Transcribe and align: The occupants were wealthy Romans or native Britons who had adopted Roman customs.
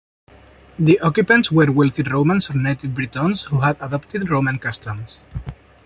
The 0.79 0.99
occupants 1.01 1.51
were 1.51 1.71
wealthy 1.71 2.01
Romans 2.01 2.49
or 2.49 2.55
native 2.55 2.95
Britons 2.95 3.43
who 3.43 3.59
had 3.59 3.77
adopted 3.79 4.31
Roman 4.31 4.57
customs. 4.57 5.19